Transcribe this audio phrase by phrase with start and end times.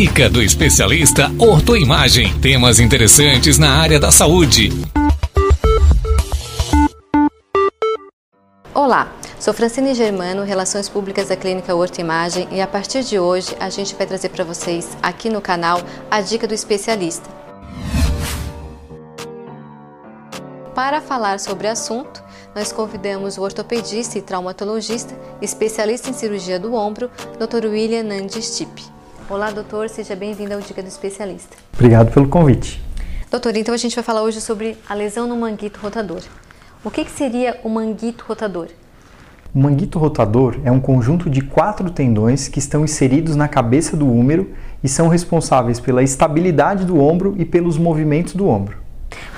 [0.00, 2.32] Dica do especialista Ortoimagem.
[2.40, 4.70] Temas interessantes na área da saúde.
[8.72, 13.68] Olá, sou Francine Germano, Relações Públicas da Clínica Ortoimagem e a partir de hoje a
[13.68, 17.28] gente vai trazer para vocês aqui no canal a dica do especialista.
[20.74, 22.24] Para falar sobre o assunto,
[22.54, 27.66] nós convidamos o ortopedista e traumatologista, especialista em cirurgia do ombro, Dr.
[27.66, 28.98] William Nandes Tip.
[29.30, 31.56] Olá, doutor, seja bem-vindo ao Dica do Especialista.
[31.72, 32.82] Obrigado pelo convite.
[33.30, 36.20] Doutor, então a gente vai falar hoje sobre a lesão no manguito rotador.
[36.82, 38.66] O que, que seria o manguito rotador?
[39.54, 44.04] O manguito rotador é um conjunto de quatro tendões que estão inseridos na cabeça do
[44.04, 44.50] húmero
[44.82, 48.78] e são responsáveis pela estabilidade do ombro e pelos movimentos do ombro.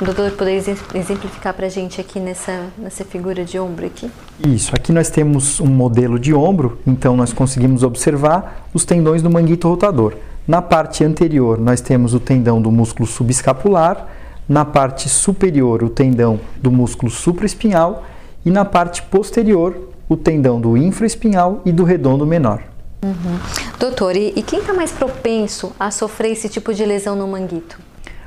[0.00, 0.58] O doutor poderia
[0.94, 4.10] exemplificar para a gente aqui nessa, nessa figura de ombro aqui?
[4.46, 9.30] Isso, aqui nós temos um modelo de ombro, então nós conseguimos observar os tendões do
[9.30, 10.14] manguito rotador.
[10.48, 14.06] Na parte anterior nós temos o tendão do músculo subescapular,
[14.48, 18.04] na parte superior o tendão do músculo supraespinhal
[18.44, 22.62] e na parte posterior o tendão do infraespinhal e do redondo menor.
[23.02, 23.38] Uhum.
[23.78, 27.78] Doutor, e, e quem está mais propenso a sofrer esse tipo de lesão no manguito?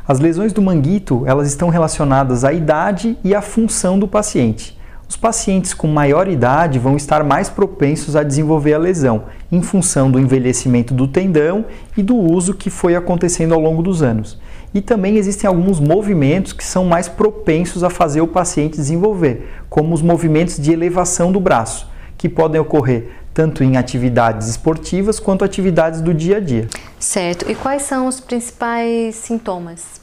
[0.06, 4.78] As lesões do manguito, elas estão relacionadas à idade e à função do paciente.
[5.08, 10.12] Os pacientes com maior idade vão estar mais propensos a desenvolver a lesão, em função
[10.12, 11.64] do envelhecimento do tendão
[11.96, 14.38] e do uso que foi acontecendo ao longo dos anos.
[14.74, 19.94] E também existem alguns movimentos que são mais propensos a fazer o paciente desenvolver, como
[19.94, 21.88] os movimentos de elevação do braço,
[22.18, 26.68] que podem ocorrer tanto em atividades esportivas quanto atividades do dia a dia.
[27.04, 27.52] Certo.
[27.52, 30.00] E quais são os principais sintomas?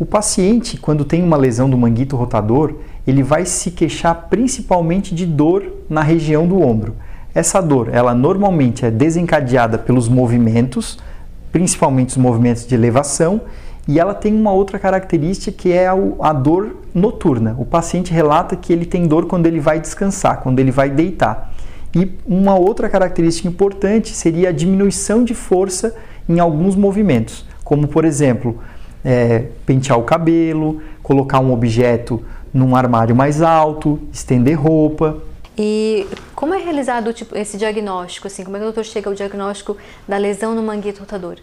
[0.00, 2.74] O paciente, quando tem uma lesão do manguito rotador,
[3.06, 6.96] ele vai se queixar principalmente de dor na região do ombro.
[7.32, 10.98] Essa dor, ela normalmente é desencadeada pelos movimentos,
[11.52, 13.42] principalmente os movimentos de elevação,
[13.86, 17.54] e ela tem uma outra característica que é a dor noturna.
[17.60, 21.54] O paciente relata que ele tem dor quando ele vai descansar, quando ele vai deitar.
[21.94, 25.96] E uma outra característica importante seria a diminuição de força
[26.28, 28.58] em alguns movimentos, como por exemplo,
[29.04, 32.22] é, pentear o cabelo, colocar um objeto
[32.52, 35.18] num armário mais alto, estender roupa.
[35.56, 38.26] E como é realizado tipo, esse diagnóstico?
[38.26, 39.76] Assim, como é que o doutor chega ao diagnóstico
[40.06, 41.36] da lesão no manguito rotador?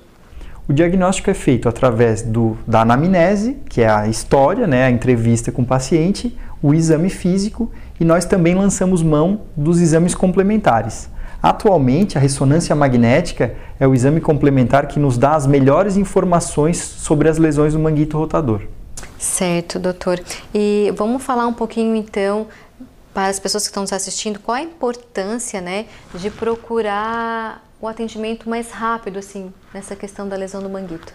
[0.68, 5.52] O diagnóstico é feito através do, da anamnese, que é a história, né, a entrevista
[5.52, 11.08] com o paciente, o exame físico e nós também lançamos mão dos exames complementares.
[11.42, 17.30] Atualmente, a ressonância magnética é o exame complementar que nos dá as melhores informações sobre
[17.30, 18.62] as lesões do manguito rotador.
[19.20, 20.20] Certo, doutor.
[20.52, 22.48] E vamos falar um pouquinho então
[23.14, 28.50] para as pessoas que estão nos assistindo, qual a importância, né, de procurar o atendimento
[28.50, 31.14] mais rápido, assim, nessa questão da lesão do manguito?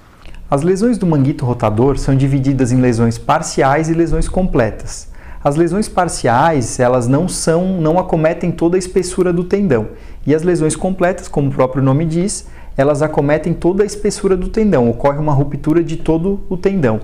[0.48, 5.08] As lesões do manguito rotador são divididas em lesões parciais e lesões completas.
[5.42, 9.88] As lesões parciais, elas não são, não acometem toda a espessura do tendão.
[10.26, 14.48] E as lesões completas, como o próprio nome diz, elas acometem toda a espessura do
[14.48, 17.00] tendão, ocorre uma ruptura de todo o tendão.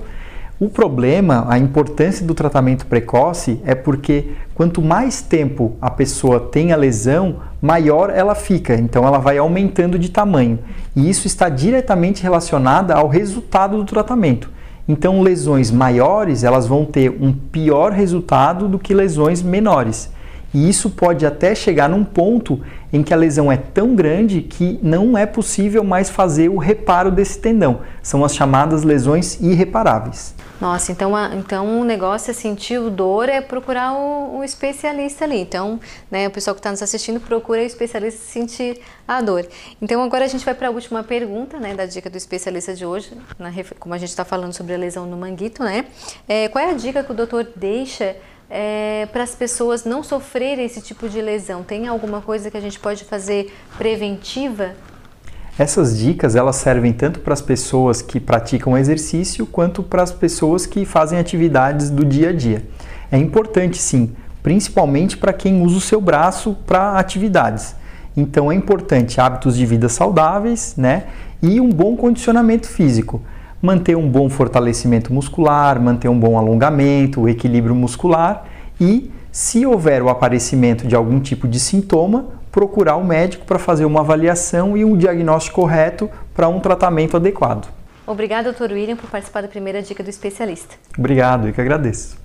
[0.59, 6.73] O problema, a importância do tratamento precoce é porque quanto mais tempo a pessoa tem
[6.73, 10.59] a lesão, maior ela fica, então ela vai aumentando de tamanho.
[10.95, 14.51] E isso está diretamente relacionado ao resultado do tratamento.
[14.89, 20.11] Então, lesões maiores, elas vão ter um pior resultado do que lesões menores.
[20.55, 22.63] E isso pode até chegar num ponto
[22.93, 27.11] em que a lesão é tão grande que não é possível mais fazer o reparo
[27.11, 27.81] desse tendão.
[28.03, 30.35] São as chamadas lesões irreparáveis.
[30.61, 35.39] Nossa, então, então o negócio é sentir dor é procurar o, o especialista ali.
[35.39, 35.79] Então,
[36.11, 39.47] né, o pessoal que está nos assistindo procura o especialista sentir a dor.
[39.83, 42.87] Então, agora a gente vai para a última pergunta, né, da dica do especialista de
[42.87, 45.85] hoje, na, como a gente está falando sobre a lesão no manguito, né?
[46.27, 48.17] É, qual é a dica que o doutor deixa
[48.51, 51.63] é, para as pessoas não sofrerem esse tipo de lesão?
[51.63, 54.75] Tem alguma coisa que a gente pode fazer preventiva?
[55.59, 60.67] Essas dicas elas servem tanto para as pessoas que praticam exercício quanto para as pessoas
[60.67, 62.63] que fazem atividades do dia a dia.
[63.11, 67.75] É importante sim, principalmente para quem usa o seu braço para atividades.
[68.15, 71.05] Então é importante hábitos de vida saudáveis, né?
[71.43, 73.23] E um bom condicionamento físico
[73.61, 78.47] manter um bom fortalecimento muscular, manter um bom alongamento, o equilíbrio muscular
[78.81, 83.85] e, se houver o aparecimento de algum tipo de sintoma, procurar o médico para fazer
[83.85, 87.69] uma avaliação e um diagnóstico correto para um tratamento adequado.
[88.07, 90.77] Obrigada, doutor William, por participar da primeira dica do especialista.
[90.97, 92.17] Obrigado, eu que agradeço.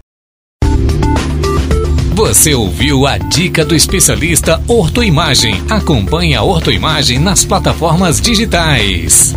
[2.13, 5.55] Você ouviu a dica do especialista Ortoimagem.
[5.69, 9.33] Acompanhe a Ortoimagem nas plataformas digitais.